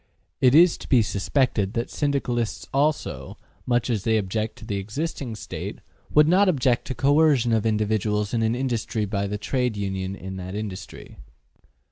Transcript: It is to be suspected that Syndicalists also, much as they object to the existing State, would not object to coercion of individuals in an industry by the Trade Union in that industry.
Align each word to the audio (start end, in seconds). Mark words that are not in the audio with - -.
It 0.39 0.55
is 0.55 0.79
to 0.79 0.89
be 0.89 1.03
suspected 1.03 1.73
that 1.73 1.91
Syndicalists 1.91 2.67
also, 2.73 3.37
much 3.67 3.87
as 3.87 4.03
they 4.03 4.17
object 4.17 4.55
to 4.55 4.65
the 4.65 4.77
existing 4.77 5.35
State, 5.35 5.77
would 6.09 6.27
not 6.27 6.49
object 6.49 6.85
to 6.87 6.95
coercion 6.95 7.53
of 7.53 7.67
individuals 7.67 8.33
in 8.33 8.41
an 8.41 8.55
industry 8.55 9.05
by 9.05 9.27
the 9.27 9.37
Trade 9.37 9.77
Union 9.77 10.15
in 10.15 10.37
that 10.37 10.55
industry. 10.55 11.19